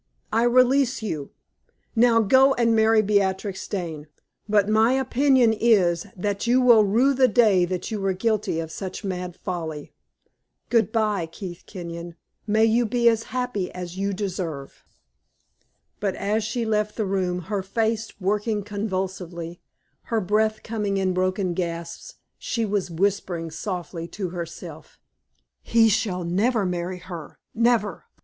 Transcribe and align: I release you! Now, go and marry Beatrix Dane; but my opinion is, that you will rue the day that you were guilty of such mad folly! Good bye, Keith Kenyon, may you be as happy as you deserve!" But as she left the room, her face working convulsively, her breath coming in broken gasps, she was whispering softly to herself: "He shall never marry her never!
I 0.33 0.45
release 0.45 1.03
you! 1.03 1.29
Now, 1.95 2.21
go 2.21 2.55
and 2.55 2.75
marry 2.75 3.03
Beatrix 3.03 3.67
Dane; 3.67 4.07
but 4.49 4.67
my 4.67 4.93
opinion 4.93 5.53
is, 5.53 6.07
that 6.17 6.47
you 6.47 6.59
will 6.59 6.83
rue 6.83 7.13
the 7.13 7.27
day 7.27 7.65
that 7.65 7.91
you 7.91 8.01
were 8.01 8.13
guilty 8.13 8.59
of 8.59 8.71
such 8.71 9.03
mad 9.03 9.35
folly! 9.35 9.93
Good 10.71 10.91
bye, 10.91 11.27
Keith 11.27 11.65
Kenyon, 11.67 12.15
may 12.47 12.65
you 12.65 12.87
be 12.87 13.07
as 13.09 13.25
happy 13.29 13.71
as 13.73 13.95
you 13.95 14.11
deserve!" 14.11 14.83
But 15.99 16.15
as 16.15 16.43
she 16.43 16.65
left 16.65 16.97
the 16.97 17.05
room, 17.05 17.41
her 17.41 17.61
face 17.61 18.11
working 18.19 18.63
convulsively, 18.63 19.61
her 20.05 20.19
breath 20.19 20.63
coming 20.63 20.97
in 20.97 21.13
broken 21.13 21.53
gasps, 21.53 22.15
she 22.39 22.65
was 22.65 22.89
whispering 22.89 23.51
softly 23.51 24.07
to 24.07 24.29
herself: 24.29 24.97
"He 25.61 25.89
shall 25.89 26.23
never 26.23 26.65
marry 26.65 26.97
her 26.97 27.37
never! 27.53 28.05